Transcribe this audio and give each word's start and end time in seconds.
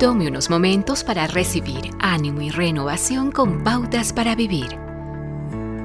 Tome 0.00 0.28
unos 0.28 0.48
momentos 0.48 1.04
para 1.04 1.26
recibir 1.26 1.90
ánimo 1.98 2.40
y 2.40 2.48
renovación 2.48 3.30
con 3.30 3.62
pautas 3.62 4.14
para 4.14 4.34
vivir. 4.34 4.78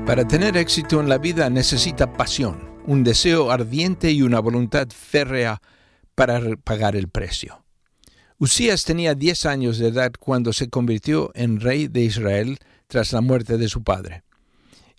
Para 0.06 0.26
tener 0.26 0.56
éxito 0.56 1.02
en 1.02 1.10
la 1.10 1.18
vida 1.18 1.50
necesita 1.50 2.14
pasión, 2.14 2.80
un 2.86 3.04
deseo 3.04 3.52
ardiente 3.52 4.14
y 4.14 4.22
una 4.22 4.40
voluntad 4.40 4.88
férrea 4.88 5.62
para 6.16 6.40
pagar 6.64 6.96
el 6.96 7.10
precio. 7.10 7.66
Usías 8.38 8.86
tenía 8.86 9.16
10 9.16 9.48
años 9.48 9.80
de 9.80 9.90
edad 9.90 10.14
cuando 10.18 10.54
se 10.54 10.70
convirtió 10.70 11.32
en 11.36 11.60
rey 11.60 11.90
de 11.90 12.04
Israel 12.04 12.60
tras 12.88 13.12
la 13.12 13.20
muerte 13.20 13.58
de 13.58 13.68
su 13.68 13.84
padre. 13.84 14.24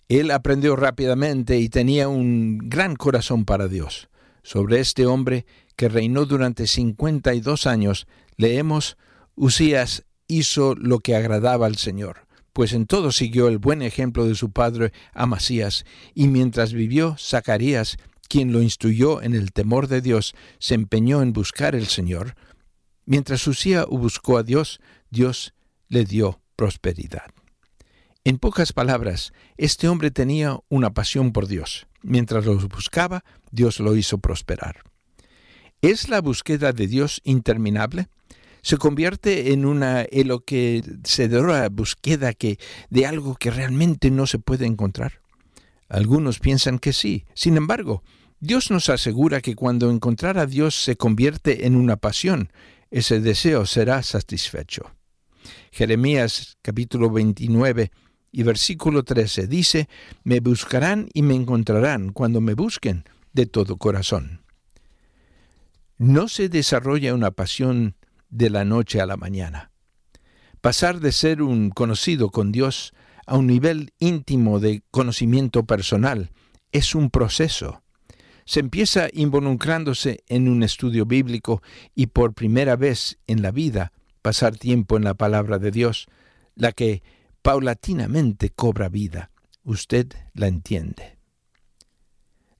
Él 0.09 0.29
aprendió 0.29 0.75
rápidamente 0.75 1.57
y 1.57 1.69
tenía 1.69 2.07
un 2.07 2.59
gran 2.59 2.95
corazón 2.95 3.45
para 3.45 3.67
Dios. 3.67 4.09
Sobre 4.43 4.79
este 4.79 5.07
hombre 5.07 5.47
que 5.77 5.87
reinó 5.87 6.25
durante 6.25 6.67
52 6.67 7.65
años, 7.67 8.07
leemos 8.35 8.97
Usías 9.35 10.03
hizo 10.27 10.75
lo 10.75 10.99
que 10.99 11.15
agradaba 11.15 11.67
al 11.67 11.77
Señor, 11.77 12.27
pues 12.51 12.73
en 12.73 12.87
todo 12.87 13.11
siguió 13.11 13.47
el 13.47 13.59
buen 13.59 13.81
ejemplo 13.83 14.25
de 14.25 14.35
su 14.35 14.51
padre 14.51 14.91
Amasías, 15.13 15.85
y 16.13 16.27
mientras 16.27 16.73
vivió 16.73 17.15
Zacarías, 17.17 17.97
quien 18.27 18.51
lo 18.51 18.61
instruyó 18.61 19.21
en 19.21 19.35
el 19.35 19.53
temor 19.53 19.87
de 19.87 20.01
Dios, 20.01 20.35
se 20.59 20.73
empeñó 20.73 21.21
en 21.21 21.31
buscar 21.31 21.75
el 21.75 21.85
Señor. 21.85 22.35
Mientras 23.05 23.47
Usías 23.47 23.85
buscó 23.85 24.37
a 24.37 24.43
Dios, 24.43 24.81
Dios 25.11 25.53
le 25.87 26.03
dio 26.03 26.41
prosperidad. 26.55 27.31
En 28.23 28.39
pocas 28.39 28.73
palabras, 28.73 29.31
este 29.55 29.87
hombre 29.87 30.11
tenía 30.11 30.59
una 30.67 30.93
pasión 30.93 31.31
por 31.31 31.47
Dios. 31.47 31.87
Mientras 32.01 32.45
lo 32.45 32.57
buscaba, 32.67 33.23
Dios 33.51 33.79
lo 33.79 33.95
hizo 33.95 34.17
prosperar. 34.17 34.81
¿Es 35.81 36.09
la 36.09 36.21
búsqueda 36.21 36.73
de 36.73 36.87
Dios 36.87 37.21
interminable? 37.23 38.09
se 38.67 38.75
convierte 38.75 39.53
en 39.53 39.63
una 39.63 40.05
en 40.11 40.41
que 40.41 40.83
se 41.05 41.29
búsqueda 41.69 42.33
que 42.33 42.59
de 42.89 43.05
algo 43.05 43.35
que 43.35 43.49
realmente 43.49 44.11
no 44.11 44.27
se 44.27 44.39
puede 44.39 44.65
encontrar. 44.65 45.21
Algunos 45.87 46.39
piensan 46.39 46.77
que 46.77 46.91
sí. 46.91 47.23
Sin 47.33 47.55
embargo, 47.55 48.03
Dios 48.41 48.69
nos 48.69 48.89
asegura 48.89 49.39
que 49.39 49.55
cuando 49.55 49.89
encontrar 49.89 50.37
a 50.37 50.45
Dios 50.45 50.75
se 50.75 50.97
convierte 50.97 51.65
en 51.65 51.77
una 51.77 51.95
pasión, 51.95 52.51
ese 52.91 53.21
deseo 53.21 53.65
será 53.65 54.03
satisfecho. 54.03 54.91
Jeremías 55.71 56.57
capítulo 56.61 57.09
29 57.09 57.91
y 58.33 58.43
versículo 58.43 59.03
13 59.03 59.47
dice, 59.47 59.87
Me 60.25 60.41
buscarán 60.41 61.07
y 61.13 61.21
me 61.21 61.35
encontrarán 61.35 62.11
cuando 62.11 62.41
me 62.41 62.53
busquen 62.53 63.05
de 63.31 63.45
todo 63.45 63.77
corazón. 63.77 64.41
No 65.97 66.27
se 66.27 66.47
desarrolla 66.47 67.15
una 67.15 67.31
pasión 67.31 67.95
de 68.29 68.51
la 68.51 68.65
noche 68.65 69.01
a 69.01 69.07
la 69.07 69.17
mañana. 69.17 69.71
Pasar 70.61 70.99
de 70.99 71.11
ser 71.11 71.41
un 71.41 71.71
conocido 71.71 72.29
con 72.29 72.51
Dios 72.51 72.93
a 73.25 73.35
un 73.35 73.47
nivel 73.47 73.93
íntimo 73.97 74.59
de 74.59 74.83
conocimiento 74.91 75.65
personal 75.65 76.31
es 76.71 76.93
un 76.93 77.09
proceso. 77.09 77.81
Se 78.45 78.59
empieza 78.59 79.07
involucrándose 79.11 80.23
en 80.27 80.47
un 80.47 80.61
estudio 80.61 81.05
bíblico 81.05 81.63
y 81.95 82.07
por 82.07 82.33
primera 82.33 82.75
vez 82.75 83.17
en 83.25 83.41
la 83.41 83.51
vida 83.51 83.91
pasar 84.21 84.55
tiempo 84.55 84.97
en 84.97 85.03
la 85.03 85.15
palabra 85.15 85.57
de 85.57 85.71
Dios, 85.71 86.07
la 86.53 86.73
que 86.73 87.01
paulatinamente 87.41 88.51
cobra 88.51 88.87
vida. 88.87 89.31
Usted 89.63 90.13
la 90.33 90.47
entiende. 90.47 91.16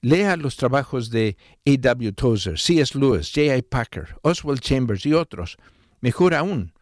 Lea 0.02 0.38
los 0.38 0.56
trabajos 0.56 1.10
de 1.10 1.38
A. 1.66 1.72
W. 1.78 2.12
Tozer, 2.14 2.60
C.S. 2.60 2.98
Lewis, 2.98 3.32
J. 3.34 3.56
I. 3.56 3.62
Packer, 3.62 4.18
Oswald 4.22 4.62
Chambers 4.62 5.06
y 5.06 5.14
otros. 5.14 5.58
Mejor 6.02 6.34
aún, 6.34 6.74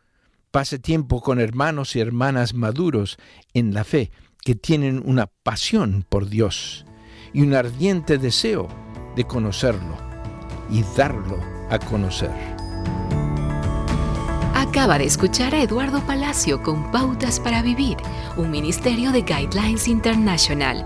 pase 0.52 0.80
tiempo 0.80 1.22
con 1.22 1.40
hermanos 1.40 1.96
y 1.96 2.00
hermanas 2.00 2.54
maduros 2.54 3.18
en 3.54 3.74
la 3.74 3.84
fe 3.84 4.12
que 4.44 4.56
tienen 4.56 5.02
una 5.06 5.28
pasión 5.28 6.06
por 6.08 6.30
Dios 6.30 6.86
y 7.34 7.42
un 7.42 7.54
ardiente 7.54 8.18
deseo 8.18 8.68
de 9.16 9.26
conocerlo 9.26 9.98
y 10.70 10.84
darlo 10.96 11.40
a 11.70 11.80
conocer. 11.80 12.32
Acaba 14.54 14.98
de 14.98 15.06
escuchar 15.06 15.56
a 15.56 15.62
Eduardo 15.62 16.02
Palacio 16.06 16.62
con 16.62 16.92
Pautas 16.92 17.40
para 17.40 17.62
Vivir, 17.62 17.98
un 18.38 18.52
ministerio 18.52 19.12
de 19.12 19.22
Guidelines 19.22 19.88
International. 19.88 20.86